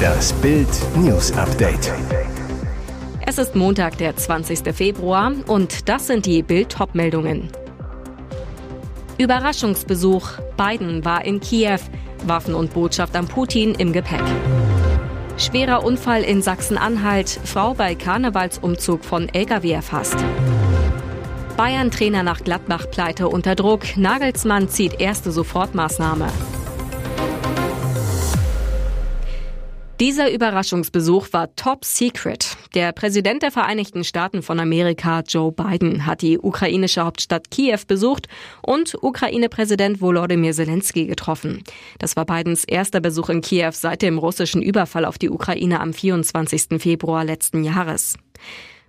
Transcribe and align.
Das 0.00 0.32
Bild 0.34 0.68
News 0.96 1.32
Update. 1.32 1.92
Es 3.26 3.38
ist 3.38 3.54
Montag, 3.54 3.98
der 3.98 4.16
20. 4.16 4.74
Februar 4.74 5.32
und 5.46 5.88
das 5.88 6.06
sind 6.06 6.26
die 6.26 6.42
Bild 6.42 6.76
meldungen 6.94 7.50
Überraschungsbesuch. 9.18 10.30
Biden 10.56 11.04
war 11.04 11.24
in 11.24 11.40
Kiew. 11.40 11.80
Waffen 12.26 12.54
und 12.54 12.72
Botschaft 12.72 13.14
an 13.16 13.28
Putin 13.28 13.74
im 13.74 13.92
Gepäck. 13.92 14.22
Schwerer 15.36 15.84
Unfall 15.84 16.22
in 16.22 16.42
Sachsen-Anhalt. 16.42 17.40
Frau 17.44 17.74
bei 17.74 17.94
Karnevalsumzug 17.94 19.04
von 19.04 19.28
Lkw 19.28 19.72
erfasst. 19.72 20.16
Bayern-Trainer 21.56 22.22
nach 22.22 22.42
Gladbach-Pleite 22.42 23.28
unter 23.28 23.54
Druck. 23.54 23.96
Nagelsmann 23.96 24.68
zieht 24.68 25.00
erste 25.00 25.32
Sofortmaßnahme. 25.32 26.28
Dieser 30.00 30.32
Überraschungsbesuch 30.32 31.28
war 31.32 31.54
top 31.56 31.84
secret. 31.84 32.56
Der 32.74 32.90
Präsident 32.92 33.42
der 33.42 33.50
Vereinigten 33.50 34.02
Staaten 34.02 34.40
von 34.40 34.58
Amerika, 34.58 35.20
Joe 35.28 35.52
Biden, 35.52 36.06
hat 36.06 36.22
die 36.22 36.38
ukrainische 36.38 37.04
Hauptstadt 37.04 37.50
Kiew 37.50 37.80
besucht 37.86 38.26
und 38.62 38.96
Ukraine-Präsident 39.02 40.00
Volodymyr 40.00 40.54
Zelensky 40.54 41.04
getroffen. 41.04 41.62
Das 41.98 42.16
war 42.16 42.24
Bidens 42.24 42.64
erster 42.64 43.00
Besuch 43.00 43.28
in 43.28 43.42
Kiew 43.42 43.72
seit 43.72 44.00
dem 44.00 44.16
russischen 44.16 44.62
Überfall 44.62 45.04
auf 45.04 45.18
die 45.18 45.28
Ukraine 45.28 45.80
am 45.80 45.92
24. 45.92 46.80
Februar 46.80 47.22
letzten 47.22 47.62
Jahres. 47.62 48.16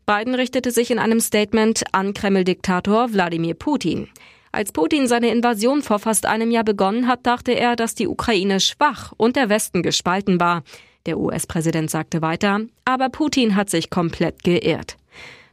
Biden 0.05 0.33
richtete 0.33 0.71
sich 0.71 0.91
in 0.91 0.99
einem 0.99 1.19
Statement 1.19 1.83
an 1.91 2.13
Kreml-Diktator 2.13 3.11
Wladimir 3.11 3.55
Putin. 3.55 4.07
Als 4.53 4.71
Putin 4.71 5.07
seine 5.09 5.29
Invasion 5.29 5.81
vor 5.81 5.99
fast 5.99 6.25
einem 6.25 6.51
Jahr 6.51 6.63
begonnen 6.63 7.09
hat, 7.09 7.25
dachte 7.25 7.51
er, 7.51 7.75
dass 7.75 7.95
die 7.95 8.07
Ukraine 8.07 8.61
schwach 8.61 9.11
und 9.17 9.35
der 9.35 9.49
Westen 9.49 9.83
gespalten 9.83 10.39
war. 10.39 10.63
Der 11.05 11.19
US-Präsident 11.19 11.89
sagte 11.89 12.21
weiter, 12.21 12.61
aber 12.85 13.09
Putin 13.09 13.55
hat 13.55 13.69
sich 13.69 13.89
komplett 13.89 14.43
geirrt. 14.43 14.97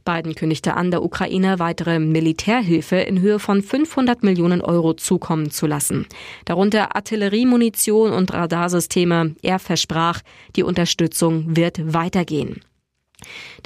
Biden 0.05 0.34
kündigte 0.34 0.75
an, 0.75 0.91
der 0.91 1.03
Ukraine 1.03 1.59
weitere 1.59 1.98
Militärhilfe 1.98 2.97
in 2.97 3.20
Höhe 3.20 3.39
von 3.39 3.62
500 3.62 4.23
Millionen 4.23 4.62
Euro 4.62 4.95
zukommen 4.95 5.50
zu 5.50 5.67
lassen. 5.67 6.06
Darunter 6.47 6.97
Artilleriemunition 6.97 8.12
und 8.12 8.33
Radarsysteme. 8.33 9.36
Er 9.42 9.58
versprach, 9.58 10.23
die 10.56 10.62
Unterstützung 10.62 11.56
wird 11.56 11.92
weitergehen. 11.92 12.62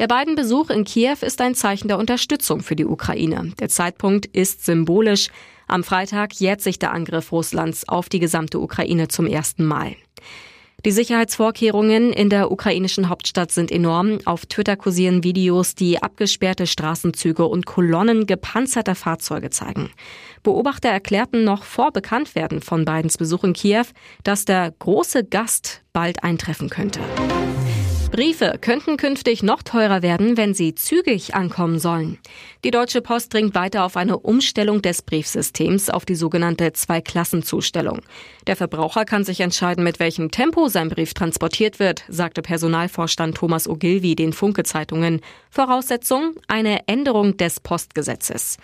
Der 0.00 0.08
beiden 0.08 0.34
Besuch 0.34 0.70
in 0.70 0.82
Kiew 0.82 1.18
ist 1.20 1.40
ein 1.40 1.54
Zeichen 1.54 1.86
der 1.86 1.98
Unterstützung 1.98 2.60
für 2.60 2.74
die 2.74 2.86
Ukraine. 2.86 3.52
Der 3.60 3.68
Zeitpunkt 3.68 4.26
ist 4.26 4.64
symbolisch. 4.64 5.28
Am 5.68 5.84
Freitag 5.84 6.34
jährt 6.34 6.60
sich 6.60 6.80
der 6.80 6.92
Angriff 6.92 7.30
Russlands 7.30 7.88
auf 7.88 8.08
die 8.08 8.18
gesamte 8.18 8.58
Ukraine 8.58 9.06
zum 9.06 9.26
ersten 9.26 9.64
Mal. 9.64 9.94
Die 10.84 10.90
Sicherheitsvorkehrungen 10.90 12.12
in 12.12 12.28
der 12.28 12.50
ukrainischen 12.50 13.08
Hauptstadt 13.08 13.52
sind 13.52 13.70
enorm. 13.70 14.18
Auf 14.24 14.46
Twitter 14.46 14.76
kursieren 14.76 15.22
Videos, 15.22 15.76
die 15.76 16.02
abgesperrte 16.02 16.66
Straßenzüge 16.66 17.44
und 17.44 17.66
Kolonnen 17.66 18.26
gepanzerter 18.26 18.96
Fahrzeuge 18.96 19.50
zeigen. 19.50 19.90
Beobachter 20.42 20.88
erklärten 20.88 21.44
noch 21.44 21.62
vor 21.62 21.92
Bekanntwerden 21.92 22.60
von 22.60 22.84
Bidens 22.84 23.16
Besuch 23.16 23.44
in 23.44 23.52
Kiew, 23.52 23.84
dass 24.24 24.44
der 24.44 24.72
große 24.76 25.22
Gast 25.22 25.82
bald 25.92 26.24
eintreffen 26.24 26.68
könnte. 26.68 26.98
Briefe 28.12 28.58
könnten 28.60 28.98
künftig 28.98 29.42
noch 29.42 29.62
teurer 29.62 30.02
werden, 30.02 30.36
wenn 30.36 30.52
sie 30.52 30.74
zügig 30.74 31.34
ankommen 31.34 31.78
sollen. 31.78 32.18
Die 32.62 32.70
Deutsche 32.70 33.00
Post 33.00 33.32
dringt 33.32 33.54
weiter 33.54 33.86
auf 33.86 33.96
eine 33.96 34.18
Umstellung 34.18 34.82
des 34.82 35.00
Briefsystems 35.00 35.88
auf 35.88 36.04
die 36.04 36.14
sogenannte 36.14 36.74
Zweiklassenzustellung. 36.74 38.02
Der 38.46 38.56
Verbraucher 38.56 39.06
kann 39.06 39.24
sich 39.24 39.40
entscheiden, 39.40 39.82
mit 39.82 39.98
welchem 39.98 40.30
Tempo 40.30 40.68
sein 40.68 40.90
Brief 40.90 41.14
transportiert 41.14 41.78
wird, 41.78 42.04
sagte 42.06 42.42
Personalvorstand 42.42 43.34
Thomas 43.34 43.66
Ogilvy 43.66 44.14
den 44.14 44.34
Funke-Zeitungen. 44.34 45.22
Voraussetzung 45.50 46.34
eine 46.48 46.86
Änderung 46.88 47.38
des 47.38 47.60
Postgesetzes. 47.60 48.58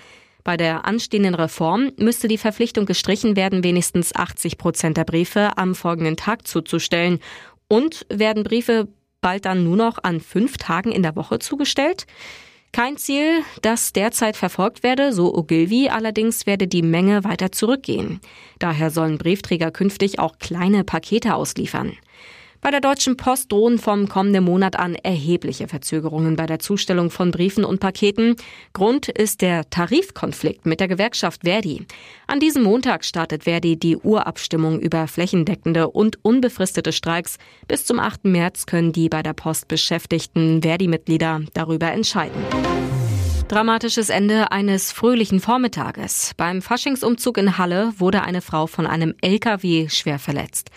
Bei 0.45 0.59
der 0.59 0.85
anstehenden 0.85 1.35
Reform 1.35 1.93
müsste 1.97 2.29
die 2.29 2.37
Verpflichtung 2.37 2.85
gestrichen 2.85 3.35
werden, 3.35 3.65
wenigstens 3.65 4.15
80 4.15 4.59
Prozent 4.59 4.99
der 4.99 5.05
Briefe 5.05 5.57
am 5.57 5.75
folgenden 5.75 6.19
Tag 6.19 6.47
zuzustellen. 6.47 7.19
Und 7.71 8.07
werden 8.11 8.45
Briefe 8.45 8.89
bald 9.21 9.45
dann 9.45 9.65
nur 9.65 9.77
noch 9.77 9.99
an 10.03 10.21
fünf 10.21 10.57
Tagen 10.57 10.93
in 10.93 11.03
der 11.03 11.17
Woche 11.17 11.39
zugestellt. 11.39 12.07
Kein 12.73 12.97
Ziel, 12.97 13.43
das 13.63 13.93
derzeit 13.93 14.37
verfolgt 14.37 14.83
werde, 14.83 15.13
so 15.13 15.35
Ogilvy, 15.35 15.89
allerdings 15.89 16.47
werde 16.47 16.69
die 16.69 16.83
Menge 16.83 17.25
weiter 17.25 17.51
zurückgehen. 17.51 18.21
Daher 18.59 18.91
sollen 18.91 19.19
Briefträger 19.19 19.71
künftig 19.71 20.19
auch 20.19 20.39
kleine 20.39 20.85
Pakete 20.85 21.35
ausliefern. 21.35 21.97
Bei 22.61 22.73
der 22.73 22.81
Deutschen 22.81 23.17
Post 23.17 23.53
drohen 23.53 23.79
vom 23.79 24.09
kommenden 24.09 24.45
Monat 24.45 24.77
an 24.77 24.97
erhebliche 24.97 25.69
Verzögerungen 25.69 26.35
bei 26.35 26.47
der 26.47 26.59
Zustellung 26.59 27.11
von 27.11 27.31
Briefen 27.31 27.65
und 27.65 27.79
Paketen. 27.79 28.35
Grund 28.73 29.09
ist 29.09 29.43
der 29.43 29.71
Tarifkonflikt 29.71 30.67
mit 30.67 30.81
der 30.81 30.89
Gewerkschaft 30.89 31.43
Verdi. 31.45 31.87
An 32.27 32.41
diesem 32.41 32.65
Montag 32.65 33.05
startet 33.05 33.45
Verdi 33.45 33.79
die 33.79 33.97
Urabstimmung 33.97 34.81
über 34.81 35.07
flächendeckende 35.07 35.89
und 35.89 36.19
unbefristete 36.25 36.93
Streiks. 36.93 37.39
Bis 37.69 37.85
zum 37.85 38.01
8. 38.01 38.25
März 38.25 38.67
können 38.67 38.93
die 38.93 39.09
bei 39.09 39.23
der 39.23 39.35
Post 39.35 39.69
beschäftigten 39.69 40.61
Verdi-Mitglieder 40.61 41.43
darüber 41.55 41.93
entscheiden. 41.93 42.43
Dramatisches 43.47 44.11
Ende 44.11 44.51
eines 44.51 44.91
fröhlichen 44.91 45.41
Vormittages. 45.41 46.33
Beim 46.37 46.61
Faschingsumzug 46.61 47.39
in 47.39 47.57
Halle 47.57 47.93
wurde 47.99 48.23
eine 48.23 48.43
Frau 48.43 48.67
von 48.67 48.87
einem 48.87 49.15
LKW 49.23 49.89
schwer 49.89 50.19
verletzt. 50.19 50.71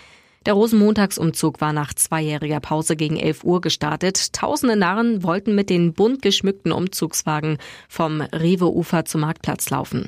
Der 0.48 0.54
Rosenmontagsumzug 0.54 1.62
war 1.62 1.72
nach 1.72 1.94
zweijähriger 1.94 2.60
Pause 2.60 2.96
gegen 2.96 3.18
11 3.18 3.44
Uhr 3.44 3.62
gestartet. 3.62 4.34
Tausende 4.34 4.76
Narren 4.76 5.22
wollten 5.22 5.54
mit 5.54 5.70
den 5.70 5.94
bunt 5.94 6.24
geschmückten 6.24 6.72
Umzugswagen 6.72 7.60
vom 7.88 8.22
Rewe-Ufer 8.22 9.06
zum 9.06 9.22
Marktplatz 9.22 9.70
laufen. 9.70 10.08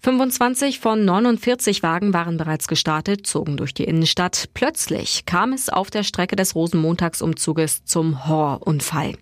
25 0.00 0.78
von 0.78 1.04
49 1.04 1.82
Wagen 1.82 2.14
waren 2.14 2.38
bereits 2.38 2.68
gestartet, 2.68 3.26
zogen 3.26 3.56
durch 3.56 3.74
die 3.74 3.84
Innenstadt. 3.84 4.48
Plötzlich 4.54 5.26
kam 5.26 5.52
es 5.52 5.68
auf 5.68 5.90
der 5.90 6.04
Strecke 6.04 6.36
des 6.36 6.54
Rosenmontagsumzuges 6.54 7.84
zum 7.84 8.26
Horrorunfall. 8.26 9.14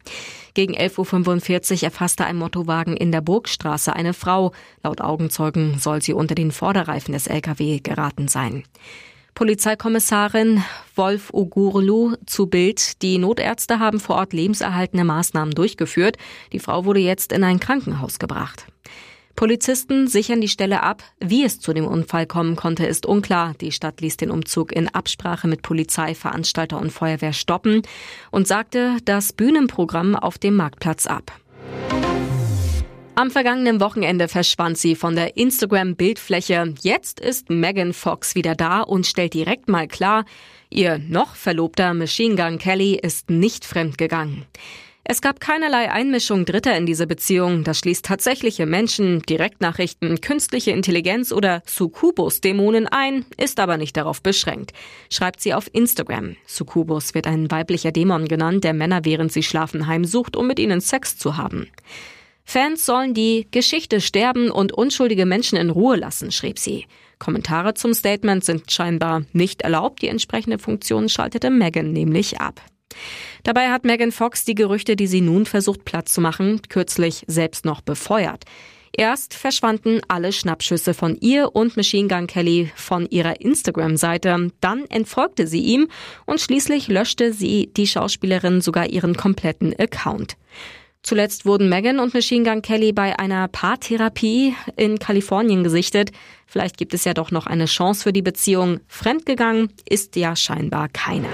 Gegen 0.55 0.77
11.45 0.77 1.77
Uhr 1.79 1.83
erfasste 1.85 2.25
ein 2.25 2.37
Mottowagen 2.37 2.97
in 2.97 3.11
der 3.11 3.21
Burgstraße 3.21 3.97
eine 3.97 4.13
Frau. 4.13 4.53
Laut 4.85 5.01
Augenzeugen 5.01 5.79
soll 5.79 6.03
sie 6.03 6.13
unter 6.13 6.35
den 6.35 6.53
Vorderreifen 6.53 7.13
des 7.13 7.27
LKW 7.27 7.81
geraten 7.81 8.29
sein. 8.29 8.63
Polizeikommissarin 9.37 10.65
Wolf 10.95 11.29
Ogurlu 11.31 12.15
zu 12.25 12.47
Bild. 12.47 13.03
Die 13.03 13.19
Notärzte 13.19 13.79
haben 13.79 14.01
vor 14.01 14.17
Ort 14.17 14.33
lebenserhaltende 14.33 15.05
Maßnahmen 15.05 15.55
durchgeführt. 15.55 16.17
Die 16.55 16.59
Frau 16.59 16.87
wurde 16.87 17.01
jetzt 17.01 17.33
in 17.33 17.45
ein 17.45 17.61
Krankenhaus 17.61 18.19
gebracht. 18.19 18.67
Polizisten 19.37 20.09
sichern 20.09 20.41
die 20.41 20.49
Stelle 20.49 20.83
ab. 20.83 21.05
Wie 21.21 21.45
es 21.45 21.61
zu 21.61 21.75
dem 21.75 21.87
Unfall 21.87 22.25
kommen 22.25 22.57
konnte, 22.57 22.87
ist 22.87 23.05
unklar. 23.05 23.53
Die 23.61 23.73
Stadt 23.73 24.01
ließ 24.01 24.17
den 24.17 24.31
Umzug 24.31 24.73
in 24.73 24.89
Absprache 24.89 25.49
mit 25.49 25.61
Polizei, 25.61 26.15
Veranstalter 26.15 26.81
und 26.81 26.91
Feuerwehr 26.91 27.35
stoppen 27.35 27.83
und 28.31 28.49
sagte 28.49 28.97
das 29.05 29.35
Bühnenprogramm 29.35 30.17
auf 30.17 30.39
dem 30.39 30.57
Marktplatz 30.57 31.07
ab. 31.07 31.31
Am 33.19 33.31
vergangenen 33.31 33.81
Wochenende 33.81 34.29
verschwand 34.29 34.77
sie 34.77 34.95
von 34.95 35.17
der 35.17 35.39
Instagram-Bildfläche. 35.39 36.75
Jetzt 36.83 37.19
ist 37.19 37.49
Megan 37.49 37.95
Fox 37.95 38.35
wieder 38.35 38.55
da 38.55 38.83
und 38.83 39.07
stellt 39.07 39.33
direkt 39.33 39.71
mal 39.71 39.89
klar, 39.89 40.27
ihr 40.69 40.99
noch 40.99 41.35
Verlobter 41.35 41.95
Machine 41.95 42.37
Gun 42.37 42.59
Kelly 42.59 43.01
ist 43.03 43.31
nicht 43.31 43.65
fremdgegangen. 43.65 44.45
Es 45.03 45.23
gab 45.23 45.41
keinerlei 45.41 45.91
Einmischung 45.91 46.45
Dritter 46.45 46.77
in 46.77 46.85
diese 46.85 47.07
Beziehung. 47.07 47.65
Das 47.65 47.79
schließt 47.79 48.05
tatsächliche 48.05 48.67
Menschen, 48.67 49.23
Direktnachrichten, 49.23 50.21
künstliche 50.21 50.73
Intelligenz 50.73 51.33
oder 51.33 51.63
Succubus-Dämonen 51.65 52.87
ein, 52.87 53.25
ist 53.39 53.61
aber 53.61 53.79
nicht 53.79 53.97
darauf 53.97 54.21
beschränkt, 54.21 54.73
schreibt 55.09 55.41
sie 55.41 55.55
auf 55.55 55.71
Instagram. 55.73 56.37
Succubus 56.47 57.15
wird 57.15 57.27
ein 57.27 57.51
weiblicher 57.51 57.93
Dämon 57.93 58.29
genannt, 58.29 58.63
der 58.63 58.75
Männer 58.75 59.07
während 59.07 59.33
sie 59.33 59.43
schlafen 59.43 59.87
heimsucht, 59.87 60.37
um 60.37 60.47
mit 60.47 60.59
ihnen 60.59 60.83
Sex 60.83 61.17
zu 61.17 61.39
haben. 61.39 61.69
Fans 62.49 62.87
sollen 62.87 63.13
die 63.13 63.49
Geschichte 63.51 64.01
sterben 64.01 64.53
und 64.53 64.73
unschuldige 64.73 65.27
Menschen 65.27 65.59
in 65.59 65.69
Ruhe 65.69 65.97
lassen, 65.97 66.31
schrieb 66.31 66.61
sie. 66.61 66.87
Kommentare 67.19 67.75
zum 67.75 67.93
Statement 67.93 68.45
sind 68.45 68.71
scheinbar 68.71 69.25
nicht 69.33 69.63
erlaubt. 69.63 70.01
Die 70.01 70.09
entsprechende 70.09 70.59
Funktion 70.59 71.09
schaltete 71.09 71.51
Megan 71.51 71.93
nämlich 71.93 72.41
ab. 72.41 72.63
Dabei 73.43 73.71
hat 73.71 73.85
Megan 73.85 74.13
Fox 74.13 74.45
die 74.45 74.55
Gerüchte, 74.55 74.95
die 74.95 75.09
sie 75.09 75.21
nun 75.21 75.45
versucht 75.45 75.85
Platz 75.85 76.13
zu 76.13 76.21
machen, 76.21 76.63
kürzlich 76.69 77.25
selbst 77.27 77.65
noch 77.65 77.81
befeuert. 77.81 78.45
Erst 78.97 79.35
verschwanden 79.35 80.01
alle 80.09 80.33
Schnappschüsse 80.33 80.95
von 80.95 81.19
ihr 81.21 81.55
und 81.55 81.77
Machine 81.77 82.09
Gun 82.09 82.29
Kelly 82.29 82.71
von 82.77 83.07
ihrer 83.11 83.41
Instagram-Seite. 83.41 84.53
Dann 84.61 84.87
entfolgte 84.87 85.47
sie 85.47 85.61
ihm 85.61 85.89
und 86.25 86.41
schließlich 86.41 86.89
löschte 86.89 87.33
sie 87.33 87.71
die 87.77 87.89
Schauspielerin 87.89 88.61
sogar 88.61 88.87
ihren 88.87 89.17
kompletten 89.17 89.75
Account. 89.79 90.37
Zuletzt 91.07 91.47
wurden 91.47 91.69
Megan 91.69 92.01
und 92.01 92.15
Machine 92.15 92.43
Gun 92.43 92.63
Kelly 92.63 92.93
bei 92.93 93.17
einer 93.17 93.47
Paartherapie 93.47 94.57
in 94.75 94.99
Kalifornien 94.99 95.63
gesichtet. 95.63 96.11
Vielleicht 96.49 96.77
gibt 96.79 96.95
es 96.95 97.05
ja 97.05 97.15
doch 97.15 97.31
noch 97.31 97.47
eine 97.47 97.67
Chance 97.67 98.03
für 98.03 98.13
die 98.13 98.23
Beziehung. 98.23 98.81
Fremdgegangen 98.89 99.69
ist 99.89 100.17
ja 100.17 100.35
scheinbar 100.35 100.89
keiner. 100.89 101.29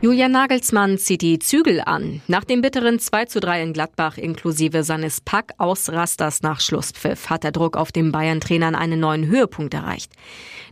Julian 0.00 0.30
Nagelsmann 0.30 0.96
zieht 0.96 1.22
die 1.22 1.40
Zügel 1.40 1.80
an. 1.84 2.22
Nach 2.28 2.44
dem 2.44 2.60
bitteren 2.60 3.00
2 3.00 3.24
zu 3.24 3.40
3 3.40 3.64
in 3.64 3.72
Gladbach 3.72 4.16
inklusive 4.16 4.84
seines 4.84 5.20
Pack-Ausrasters 5.20 6.40
nach 6.42 6.60
Schlusspfiff 6.60 7.28
hat 7.28 7.42
der 7.42 7.50
Druck 7.50 7.76
auf 7.76 7.90
den 7.90 8.12
Bayern-Trainern 8.12 8.76
einen 8.76 9.00
neuen 9.00 9.26
Höhepunkt 9.26 9.74
erreicht. 9.74 10.12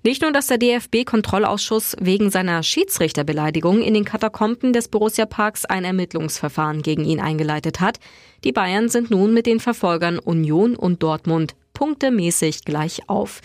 Nicht 0.05 0.23
nur, 0.23 0.31
dass 0.31 0.46
der 0.46 0.58
DFB-Kontrollausschuss 0.58 1.96
wegen 1.99 2.31
seiner 2.31 2.62
Schiedsrichterbeleidigung 2.62 3.82
in 3.82 3.94
den 3.94 4.05
Katakomben 4.05 4.73
des 4.73 4.87
Borussia-Parks 4.87 5.64
ein 5.64 5.82
Ermittlungsverfahren 5.82 6.82
gegen 6.82 7.05
ihn 7.05 7.19
eingeleitet 7.19 7.81
hat. 7.81 7.99
Die 8.44 8.52
Bayern 8.52 8.88
sind 8.88 9.11
nun 9.11 9.34
mit 9.34 9.46
den 9.46 9.58
Verfolgern 9.58 10.20
Union 10.20 10.76
und 10.76 11.02
Dortmund 11.02 11.56
punktemäßig 11.76 12.64
gleich 12.64 13.06
auf. 13.06 13.43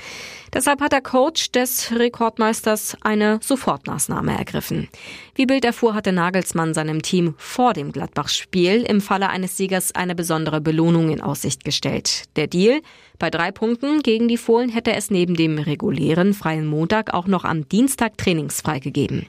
Deshalb 0.54 0.80
hat 0.80 0.94
der 0.94 1.02
Coach 1.02 1.52
des 1.52 1.92
Rekordmeisters 1.92 2.96
eine 3.02 3.40
Sofortmaßnahme 3.42 4.38
ergriffen. 4.38 4.88
Wie 5.36 5.46
Bild 5.46 5.66
erfuhr, 5.66 5.94
hatte 5.94 6.14
Nagelsmann 6.14 6.74
seinem 6.74 7.02
Team 7.02 7.36
vor 7.38 7.74
dem 7.74 7.92
Gladbach-Spiel 7.92 8.84
im 8.84 9.02
Falle 9.02 9.30
eines 9.30 9.58
Siegers 9.58 9.94
eine 9.94 10.16
besondere 10.16 10.62
Belohnung 10.62 11.10
in 11.10 11.22
Aussicht 11.22 11.66
gestellt. 11.66 12.24
Der 12.38 12.48
Deal? 12.48 12.82
Bei 13.20 13.30
drei 13.30 13.52
Punkten 13.52 14.02
gegen 14.02 14.30
die 14.30 14.38
Fohlen 14.38 14.70
hätte 14.70 14.94
es 14.94 15.12
neben 15.12 15.36
dem 15.36 15.58
regulären 15.58 16.34
freien 16.34 16.68
Montag 16.68 17.14
auch 17.14 17.28
noch 17.28 17.44
am 17.44 17.68
Dienstag 17.68 18.18
trainingsfrei 18.18 18.80
gegeben. 18.80 19.28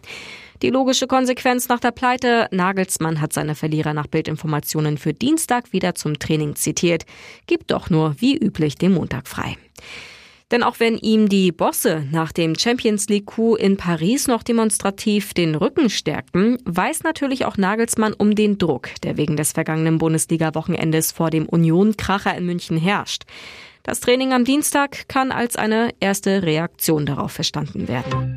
Die 0.62 0.70
logische 0.70 1.08
Konsequenz 1.08 1.68
nach 1.68 1.80
der 1.80 1.90
Pleite, 1.90 2.46
Nagelsmann 2.52 3.20
hat 3.20 3.32
seine 3.32 3.56
Verlierer 3.56 3.94
nach 3.94 4.06
Bildinformationen 4.06 4.96
für 4.96 5.12
Dienstag 5.12 5.72
wieder 5.72 5.96
zum 5.96 6.20
Training 6.20 6.54
zitiert, 6.54 7.04
gibt 7.48 7.72
doch 7.72 7.90
nur 7.90 8.14
wie 8.18 8.36
üblich 8.36 8.76
den 8.76 8.94
Montag 8.94 9.26
frei. 9.26 9.56
Denn 10.52 10.62
auch 10.62 10.78
wenn 10.78 10.98
ihm 10.98 11.28
die 11.28 11.50
Bosse 11.50 12.04
nach 12.12 12.30
dem 12.30 12.56
Champions 12.56 13.08
League 13.08 13.26
Coup 13.26 13.56
in 13.56 13.76
Paris 13.76 14.28
noch 14.28 14.44
demonstrativ 14.44 15.34
den 15.34 15.56
Rücken 15.56 15.90
stärkten, 15.90 16.58
weiß 16.64 17.02
natürlich 17.02 17.44
auch 17.44 17.56
Nagelsmann 17.56 18.12
um 18.12 18.36
den 18.36 18.58
Druck, 18.58 18.90
der 19.02 19.16
wegen 19.16 19.36
des 19.36 19.52
vergangenen 19.52 19.98
Bundesliga-Wochenendes 19.98 21.10
vor 21.10 21.30
dem 21.30 21.48
Union-Kracher 21.48 22.36
in 22.36 22.46
München 22.46 22.76
herrscht. 22.76 23.24
Das 23.82 23.98
Training 23.98 24.32
am 24.32 24.44
Dienstag 24.44 25.08
kann 25.08 25.32
als 25.32 25.56
eine 25.56 25.90
erste 25.98 26.44
Reaktion 26.44 27.04
darauf 27.04 27.32
verstanden 27.32 27.88
werden. 27.88 28.36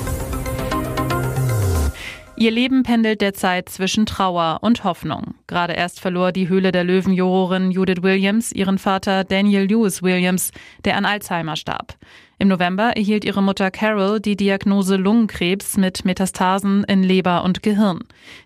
Ihr 2.41 2.49
Leben 2.49 2.81
pendelt 2.81 3.21
derzeit 3.21 3.69
zwischen 3.69 4.07
Trauer 4.07 4.57
und 4.61 4.83
Hoffnung. 4.83 5.35
Gerade 5.45 5.73
erst 5.73 5.99
verlor 5.99 6.31
die 6.31 6.49
Höhle 6.49 6.71
der 6.71 6.83
Löwen-Jurorin 6.83 7.69
Judith 7.69 8.01
Williams 8.01 8.51
ihren 8.51 8.79
Vater 8.79 9.23
Daniel 9.23 9.67
Lewis 9.67 10.01
Williams, 10.01 10.49
der 10.83 10.97
an 10.97 11.05
Alzheimer 11.05 11.55
starb. 11.55 11.93
Im 12.39 12.47
November 12.47 12.97
erhielt 12.97 13.25
ihre 13.25 13.43
Mutter 13.43 13.69
Carol 13.69 14.19
die 14.19 14.35
Diagnose 14.35 14.95
Lungenkrebs 14.95 15.77
mit 15.77 16.03
Metastasen 16.03 16.83
in 16.85 17.03
Leber 17.03 17.43
und 17.43 17.61
Gehirn. 17.61 17.99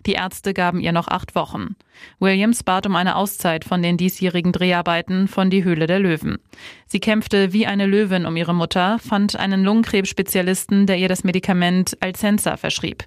Die 0.04 0.12
Ärzte 0.12 0.52
gaben 0.52 0.80
ihr 0.80 0.92
noch 0.92 1.08
acht 1.08 1.34
Wochen. 1.34 1.74
Williams 2.18 2.64
bat 2.64 2.86
um 2.86 2.96
eine 2.96 3.16
Auszeit 3.16 3.64
von 3.64 3.82
den 3.82 3.96
diesjährigen 3.96 4.52
Dreharbeiten 4.52 5.26
von 5.26 5.48
Die 5.48 5.64
Höhle 5.64 5.86
der 5.86 6.00
Löwen. 6.00 6.36
Sie 6.86 7.00
kämpfte 7.00 7.54
wie 7.54 7.66
eine 7.66 7.86
Löwin 7.86 8.26
um 8.26 8.36
ihre 8.36 8.54
Mutter, 8.54 8.98
fand 8.98 9.36
einen 9.36 9.64
Lungenkrebsspezialisten, 9.64 10.84
der 10.84 10.98
ihr 10.98 11.08
das 11.08 11.24
Medikament 11.24 11.96
Alcensa 12.00 12.58
verschrieb. 12.58 13.04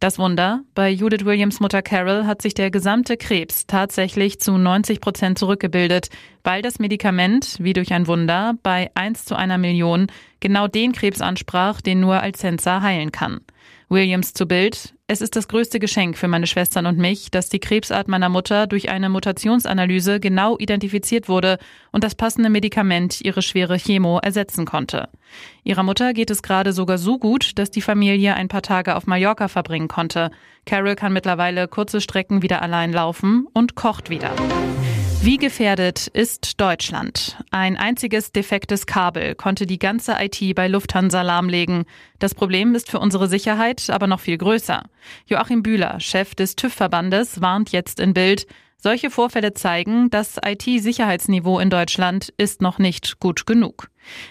Das 0.00 0.18
Wunder, 0.18 0.62
bei 0.74 0.90
Judith 0.90 1.24
Williams 1.24 1.60
Mutter 1.60 1.80
Carol 1.80 2.26
hat 2.26 2.42
sich 2.42 2.52
der 2.52 2.70
gesamte 2.70 3.16
Krebs 3.16 3.66
tatsächlich 3.66 4.40
zu 4.40 4.58
90 4.58 5.00
Prozent 5.00 5.38
zurückgebildet, 5.38 6.08
weil 6.42 6.62
das 6.62 6.78
Medikament, 6.78 7.56
wie 7.60 7.72
durch 7.72 7.92
ein 7.92 8.06
Wunder, 8.06 8.54
bei 8.62 8.90
1 8.94 9.24
zu 9.24 9.34
einer 9.34 9.56
Million 9.56 10.08
genau 10.44 10.68
den 10.68 10.92
Krebs 10.92 11.22
ansprach, 11.22 11.80
den 11.80 12.00
nur 12.00 12.20
Alcensa 12.20 12.82
heilen 12.82 13.12
kann. 13.12 13.40
Williams 13.88 14.34
zu 14.34 14.46
Bild. 14.46 14.94
Es 15.06 15.22
ist 15.22 15.36
das 15.36 15.48
größte 15.48 15.78
Geschenk 15.78 16.18
für 16.18 16.28
meine 16.28 16.46
Schwestern 16.46 16.84
und 16.84 16.98
mich, 16.98 17.30
dass 17.30 17.48
die 17.48 17.60
Krebsart 17.60 18.08
meiner 18.08 18.28
Mutter 18.28 18.66
durch 18.66 18.90
eine 18.90 19.08
Mutationsanalyse 19.08 20.20
genau 20.20 20.58
identifiziert 20.58 21.30
wurde 21.30 21.56
und 21.92 22.04
das 22.04 22.14
passende 22.14 22.50
Medikament 22.50 23.22
ihre 23.22 23.40
schwere 23.40 23.78
Chemo 23.78 24.18
ersetzen 24.18 24.66
konnte. 24.66 25.08
Ihrer 25.62 25.82
Mutter 25.82 26.12
geht 26.12 26.30
es 26.30 26.42
gerade 26.42 26.74
sogar 26.74 26.98
so 26.98 27.18
gut, 27.18 27.58
dass 27.58 27.70
die 27.70 27.82
Familie 27.82 28.34
ein 28.34 28.48
paar 28.48 28.62
Tage 28.62 28.96
auf 28.96 29.06
Mallorca 29.06 29.48
verbringen 29.48 29.88
konnte. 29.88 30.30
Carol 30.66 30.94
kann 30.94 31.14
mittlerweile 31.14 31.68
kurze 31.68 32.02
Strecken 32.02 32.42
wieder 32.42 32.60
allein 32.60 32.92
laufen 32.92 33.46
und 33.54 33.76
kocht 33.76 34.10
wieder. 34.10 34.30
Wie 35.22 35.36
gefährdet 35.38 36.06
ist 36.08 36.60
Deutschland? 36.60 37.38
Ein 37.50 37.76
einziges 37.76 38.32
defektes 38.32 38.86
Kabel 38.86 39.34
konnte 39.34 39.66
die 39.66 39.78
ganze 39.78 40.16
IT 40.18 40.54
bei 40.54 40.68
Lufthansa 40.68 41.22
lahmlegen. 41.22 41.84
Das 42.18 42.34
Problem 42.34 42.74
ist 42.74 42.90
für 42.90 42.98
unsere 42.98 43.28
Sicherheit 43.28 43.88
aber 43.90 44.06
noch 44.06 44.20
viel 44.20 44.38
größer. 44.38 44.82
Joachim 45.26 45.62
Bühler, 45.62 46.00
Chef 46.00 46.34
des 46.34 46.56
TÜV-Verbandes, 46.56 47.40
warnt 47.40 47.72
jetzt 47.72 48.00
in 48.00 48.14
Bild, 48.14 48.46
solche 48.76 49.10
Vorfälle 49.10 49.54
zeigen, 49.54 50.10
das 50.10 50.38
IT-Sicherheitsniveau 50.44 51.58
in 51.58 51.70
Deutschland 51.70 52.32
ist 52.36 52.60
noch 52.60 52.78
nicht 52.78 53.18
gut 53.18 53.46
genug. 53.46 53.88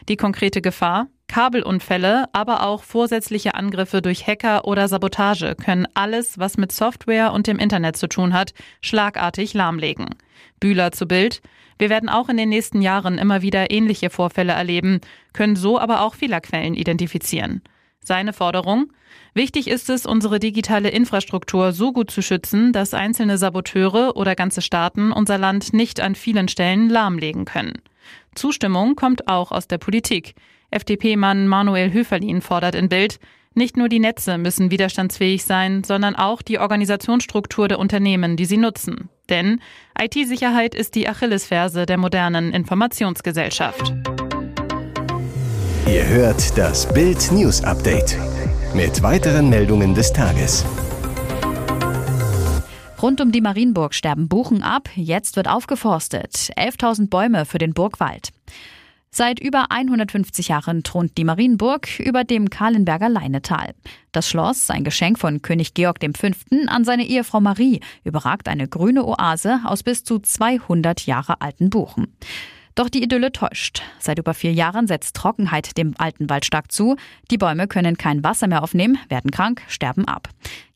Die 0.10 0.16
konkrete 0.16 0.62
Gefahr? 0.62 1.08
Kabelunfälle, 1.34 2.26
aber 2.32 2.62
auch 2.62 2.84
vorsätzliche 2.84 3.56
Angriffe 3.56 4.04
durch 4.04 4.28
Hacker 4.28 4.68
oder 4.68 4.88
Sabotage 4.88 5.56
können 5.56 5.88
alles, 5.96 6.38
was 6.38 6.58
mit 6.58 6.72
Software 6.72 7.34
und 7.34 7.48
dem 7.48 7.58
Internet 7.58 7.98
zu 7.98 8.08
tun 8.08 8.36
hat, 8.36 8.54
schlagartig 8.82 9.56
lahmlegen. 9.56 10.10
Bühler 10.60 10.92
zu 10.92 11.08
Bild. 11.08 11.42
Wir 11.80 11.90
werden 11.90 12.08
auch 12.08 12.30
in 12.30 12.38
den 12.38 12.50
nächsten 12.50 12.84
Jahren 12.84 13.18
immer 13.18 13.42
wieder 13.42 13.72
ähnliche 13.72 14.12
Vorfälle 14.12 14.54
erleben, 14.54 15.02
können 15.34 15.56
so 15.56 15.80
aber 15.80 16.02
auch 16.02 16.14
Fehlerquellen 16.14 16.76
identifizieren. 16.76 17.64
Seine 18.00 18.32
Forderung? 18.32 18.94
Wichtig 19.34 19.70
ist 19.70 19.90
es, 19.90 20.06
unsere 20.06 20.38
digitale 20.38 20.90
Infrastruktur 20.90 21.72
so 21.72 21.94
gut 21.94 22.12
zu 22.12 22.22
schützen, 22.22 22.74
dass 22.74 22.94
einzelne 22.94 23.40
Saboteure 23.40 24.16
oder 24.16 24.36
ganze 24.36 24.62
Staaten 24.62 25.12
unser 25.12 25.40
Land 25.40 25.74
nicht 25.74 26.00
an 26.00 26.14
vielen 26.14 26.48
Stellen 26.48 26.90
lahmlegen 26.90 27.46
können. 27.46 27.82
Zustimmung 28.36 28.96
kommt 28.96 29.28
auch 29.28 29.52
aus 29.52 29.68
der 29.68 29.80
Politik. 29.80 30.36
FDP-Mann 30.74 31.48
Manuel 31.48 31.94
Höferlin 31.94 32.42
fordert 32.42 32.76
in 32.76 32.90
Bild, 32.90 33.20
nicht 33.56 33.78
nur 33.78 33.88
die 33.88 34.00
Netze 34.00 34.40
müssen 34.40 34.72
widerstandsfähig 34.72 35.46
sein, 35.46 35.84
sondern 35.84 36.16
auch 36.16 36.42
die 36.42 36.58
Organisationsstruktur 36.58 37.68
der 37.68 37.78
Unternehmen, 37.78 38.36
die 38.36 38.46
sie 38.46 38.58
nutzen. 38.58 39.10
Denn 39.30 39.62
IT-Sicherheit 40.00 40.74
ist 40.74 40.96
die 40.96 41.08
Achillesferse 41.08 41.86
der 41.86 41.98
modernen 41.98 42.52
Informationsgesellschaft. 42.52 43.94
Ihr 45.88 46.08
hört 46.08 46.58
das 46.58 46.92
Bild 46.92 47.32
News 47.32 47.64
Update 47.64 48.18
mit 48.74 49.04
weiteren 49.04 49.50
Meldungen 49.50 49.94
des 49.94 50.12
Tages. 50.12 50.66
Rund 53.04 53.22
um 53.22 53.32
die 53.32 53.42
Marienburg 53.42 53.94
sterben 53.94 54.30
Buchen 54.30 54.64
ab. 54.64 54.90
Jetzt 54.96 55.36
wird 55.36 55.48
aufgeforstet. 55.48 56.34
11.000 56.58 57.10
Bäume 57.10 57.46
für 57.46 57.58
den 57.58 57.74
Burgwald. 57.74 58.30
Seit 59.16 59.40
über 59.40 59.70
150 59.70 60.48
Jahren 60.48 60.82
thront 60.82 61.20
die 61.20 61.24
Marienburg 61.24 62.00
über 62.00 62.24
dem 62.24 62.50
Kahlenberger 62.50 63.10
Leinetal. 63.10 63.76
Das 64.12 64.28
Schloss, 64.28 64.72
ein 64.72 64.84
Geschenk 64.84 65.20
von 65.20 65.44
König 65.44 65.76
Georg 65.76 66.00
V. 66.02 66.30
an 66.66 66.84
seine 66.84 67.06
Ehefrau 67.06 67.40
Marie, 67.40 67.80
überragt 68.04 68.48
eine 68.48 68.68
grüne 68.68 69.06
Oase 69.06 69.60
aus 69.66 69.84
bis 69.84 70.04
zu 70.04 70.18
200 70.18 71.06
Jahre 71.06 71.42
alten 71.42 71.70
Buchen. 71.70 72.08
Doch 72.74 72.90
die 72.90 73.04
Idylle 73.04 73.32
täuscht. 73.32 73.84
Seit 74.00 74.18
über 74.18 74.34
vier 74.34 74.52
Jahren 74.52 74.88
setzt 74.88 75.16
Trockenheit 75.16 75.78
dem 75.78 75.94
alten 76.00 76.28
Wald 76.28 76.44
stark 76.44 76.72
zu. 76.72 76.96
Die 77.30 77.38
Bäume 77.38 77.68
können 77.68 77.98
kein 77.98 78.24
Wasser 78.24 78.48
mehr 78.48 78.64
aufnehmen, 78.64 78.98
werden 79.10 79.30
krank, 79.30 79.62
sterben 79.68 80.06
ab. 80.06 80.30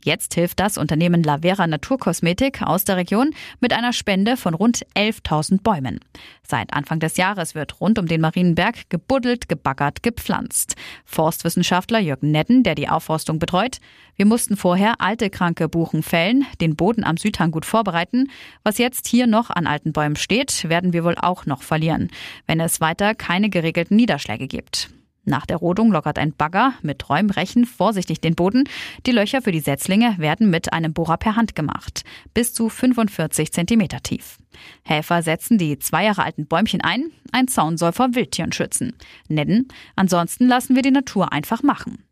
Jetzt 0.07 0.35
hilft 0.35 0.61
das 0.61 0.77
Unternehmen 0.77 1.21
Lavera 1.21 1.67
Naturkosmetik 1.67 2.61
aus 2.61 2.85
der 2.85 2.95
Region 2.95 3.31
mit 3.59 3.73
einer 3.73 3.91
Spende 3.91 4.37
von 4.37 4.53
rund 4.53 4.85
11.000 4.95 5.63
Bäumen. 5.63 5.99
Seit 6.43 6.71
Anfang 6.71 7.01
des 7.01 7.17
Jahres 7.17 7.55
wird 7.55 7.81
rund 7.81 7.99
um 7.99 8.07
den 8.07 8.21
Marienberg 8.21 8.89
gebuddelt, 8.89 9.49
gebaggert, 9.49 10.03
gepflanzt. 10.03 10.77
Forstwissenschaftler 11.03 11.99
Jürgen 11.99 12.31
Nedden, 12.31 12.63
der 12.63 12.75
die 12.75 12.87
Aufforstung 12.87 13.37
betreut, 13.37 13.79
wir 14.15 14.25
mussten 14.25 14.55
vorher 14.55 15.01
alte 15.01 15.29
kranke 15.29 15.67
Buchen 15.67 16.01
fällen, 16.03 16.45
den 16.61 16.77
Boden 16.77 17.03
am 17.03 17.17
Südhang 17.17 17.51
gut 17.51 17.65
vorbereiten. 17.65 18.29
Was 18.63 18.77
jetzt 18.77 19.07
hier 19.07 19.27
noch 19.27 19.49
an 19.49 19.67
alten 19.67 19.91
Bäumen 19.91 20.15
steht, 20.15 20.69
werden 20.69 20.93
wir 20.93 21.03
wohl 21.03 21.15
auch 21.17 21.45
noch 21.45 21.63
verlieren, 21.63 22.11
wenn 22.45 22.61
es 22.61 22.79
weiter 22.79 23.13
keine 23.13 23.49
geregelten 23.49 23.97
Niederschläge 23.97 24.47
gibt. 24.47 24.89
Nach 25.27 25.45
der 25.45 25.57
Rodung 25.57 25.91
lockert 25.91 26.17
ein 26.17 26.31
Bagger 26.31 26.73
mit 26.81 27.09
Räumrechen 27.09 27.65
vorsichtig 27.65 28.21
den 28.21 28.33
Boden. 28.33 28.63
Die 29.05 29.11
Löcher 29.11 29.41
für 29.41 29.51
die 29.51 29.59
Setzlinge 29.59 30.15
werden 30.17 30.49
mit 30.49 30.71
einem 30.71 30.93
Bohrer 30.93 31.17
per 31.17 31.35
Hand 31.35 31.53
gemacht, 31.53 32.05
bis 32.33 32.53
zu 32.53 32.69
45 32.69 33.51
Zentimeter 33.51 34.01
tief. 34.01 34.37
Helfer 34.83 35.21
setzen 35.21 35.57
die 35.57 35.79
zwei 35.79 36.05
Jahre 36.05 36.23
alten 36.23 36.47
Bäumchen 36.47 36.79
ein. 36.79 37.11
Ein 37.33 37.49
Zaun 37.49 37.77
soll 37.77 37.91
vor 37.91 38.15
Wildtieren 38.15 38.53
schützen. 38.53 38.95
Nedden, 39.27 39.67
ansonsten 39.97 40.47
lassen 40.47 40.75
wir 40.75 40.81
die 40.81 40.91
Natur 40.91 41.33
einfach 41.33 41.61
machen. 41.61 42.05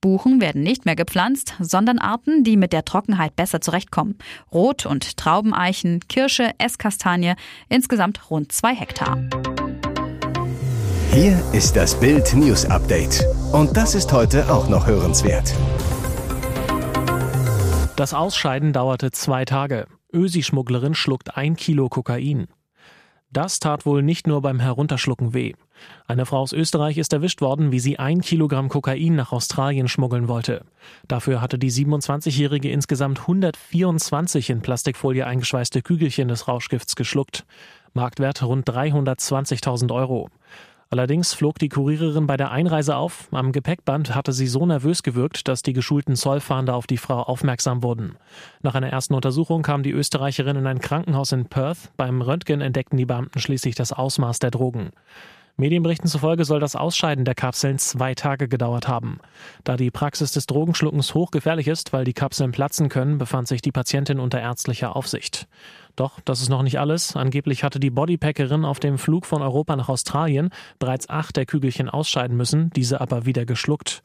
Buchen 0.00 0.40
werden 0.40 0.62
nicht 0.62 0.86
mehr 0.86 0.96
gepflanzt, 0.96 1.54
sondern 1.60 1.98
Arten, 1.98 2.42
die 2.42 2.56
mit 2.56 2.72
der 2.72 2.86
Trockenheit 2.86 3.36
besser 3.36 3.60
zurechtkommen. 3.60 4.16
Rot- 4.50 4.86
und 4.86 5.18
Traubeneichen, 5.18 6.00
Kirsche, 6.08 6.52
Esskastanie, 6.56 7.34
insgesamt 7.68 8.30
rund 8.30 8.50
zwei 8.50 8.74
Hektar. 8.74 9.18
Hier 11.14 11.38
ist 11.52 11.76
das 11.76 12.00
Bild 12.00 12.32
News 12.32 12.64
Update. 12.64 13.26
Und 13.52 13.76
das 13.76 13.94
ist 13.94 14.10
heute 14.14 14.50
auch 14.50 14.70
noch 14.70 14.86
hörenswert. 14.86 15.54
Das 17.96 18.14
Ausscheiden 18.14 18.72
dauerte 18.72 19.10
zwei 19.10 19.44
Tage. 19.44 19.88
Ösi-Schmugglerin 20.10 20.94
schluckt 20.94 21.36
ein 21.36 21.54
Kilo 21.56 21.90
Kokain. 21.90 22.46
Das 23.30 23.60
tat 23.60 23.84
wohl 23.84 24.02
nicht 24.02 24.26
nur 24.26 24.40
beim 24.40 24.58
Herunterschlucken 24.58 25.34
weh. 25.34 25.52
Eine 26.06 26.24
Frau 26.24 26.38
aus 26.38 26.54
Österreich 26.54 26.96
ist 26.96 27.12
erwischt 27.12 27.42
worden, 27.42 27.72
wie 27.72 27.80
sie 27.80 27.98
ein 27.98 28.22
Kilogramm 28.22 28.70
Kokain 28.70 29.14
nach 29.14 29.32
Australien 29.32 29.88
schmuggeln 29.88 30.28
wollte. 30.28 30.64
Dafür 31.08 31.42
hatte 31.42 31.58
die 31.58 31.70
27-Jährige 31.70 32.70
insgesamt 32.70 33.20
124 33.20 34.48
in 34.48 34.62
Plastikfolie 34.62 35.26
eingeschweißte 35.26 35.82
Kügelchen 35.82 36.28
des 36.28 36.48
Rauschgifts 36.48 36.96
geschluckt. 36.96 37.44
Marktwert 37.92 38.42
rund 38.42 38.66
320.000 38.66 39.94
Euro. 39.94 40.30
Allerdings 40.92 41.32
flog 41.32 41.58
die 41.58 41.70
Kuriererin 41.70 42.26
bei 42.26 42.36
der 42.36 42.50
Einreise 42.50 42.96
auf. 42.96 43.28
Am 43.30 43.52
Gepäckband 43.52 44.14
hatte 44.14 44.34
sie 44.34 44.46
so 44.46 44.66
nervös 44.66 45.02
gewirkt, 45.02 45.48
dass 45.48 45.62
die 45.62 45.72
geschulten 45.72 46.16
Zollfahnder 46.16 46.74
auf 46.74 46.86
die 46.86 46.98
Frau 46.98 47.22
aufmerksam 47.22 47.82
wurden. 47.82 48.16
Nach 48.60 48.74
einer 48.74 48.90
ersten 48.90 49.14
Untersuchung 49.14 49.62
kam 49.62 49.82
die 49.82 49.90
Österreicherin 49.90 50.56
in 50.56 50.66
ein 50.66 50.80
Krankenhaus 50.80 51.32
in 51.32 51.46
Perth. 51.46 51.90
Beim 51.96 52.20
Röntgen 52.20 52.60
entdeckten 52.60 52.98
die 52.98 53.06
Beamten 53.06 53.38
schließlich 53.38 53.74
das 53.74 53.94
Ausmaß 53.94 54.38
der 54.40 54.50
Drogen. 54.50 54.90
Medienberichten 55.56 56.08
zufolge 56.08 56.44
soll 56.44 56.60
das 56.60 56.76
Ausscheiden 56.76 57.24
der 57.24 57.34
Kapseln 57.34 57.78
zwei 57.78 58.14
Tage 58.14 58.48
gedauert 58.48 58.88
haben. 58.88 59.18
Da 59.64 59.76
die 59.76 59.90
Praxis 59.90 60.32
des 60.32 60.46
Drogenschluckens 60.46 61.14
hochgefährlich 61.14 61.68
ist, 61.68 61.92
weil 61.92 62.04
die 62.04 62.14
Kapseln 62.14 62.52
platzen 62.52 62.88
können, 62.88 63.18
befand 63.18 63.48
sich 63.48 63.60
die 63.60 63.72
Patientin 63.72 64.18
unter 64.18 64.40
ärztlicher 64.40 64.96
Aufsicht. 64.96 65.46
Doch 65.94 66.20
das 66.24 66.40
ist 66.40 66.48
noch 66.48 66.62
nicht 66.62 66.80
alles. 66.80 67.16
Angeblich 67.16 67.64
hatte 67.64 67.78
die 67.78 67.90
Bodypackerin 67.90 68.64
auf 68.64 68.80
dem 68.80 68.96
Flug 68.96 69.26
von 69.26 69.42
Europa 69.42 69.76
nach 69.76 69.90
Australien 69.90 70.50
bereits 70.78 71.10
acht 71.10 71.36
der 71.36 71.46
Kügelchen 71.46 71.90
ausscheiden 71.90 72.36
müssen, 72.36 72.70
diese 72.70 73.00
aber 73.00 73.26
wieder 73.26 73.44
geschluckt. 73.44 74.00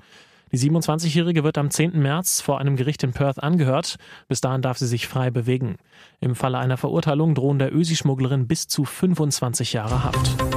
Die 0.52 0.60
27-Jährige 0.60 1.44
wird 1.44 1.58
am 1.58 1.70
10. 1.70 2.00
März 2.00 2.42
vor 2.42 2.60
einem 2.60 2.78
Gericht 2.78 3.04
in 3.04 3.12
Perth 3.12 3.42
angehört. 3.42 3.98
Bis 4.28 4.42
dahin 4.42 4.62
darf 4.62 4.78
sie 4.78 4.88
sich 4.88 5.08
frei 5.08 5.30
bewegen. 5.30 5.78
Im 6.22 6.36
Falle 6.36 6.58
einer 6.58 6.78
Verurteilung 6.78 7.36
drohen 7.36 7.60
der 7.60 7.74
Ösi-Schmugglerin 7.74 8.48
bis 8.48 8.68
zu 8.68 8.86
25 8.86 9.74
Jahre 9.74 10.04
Haft. 10.04 10.57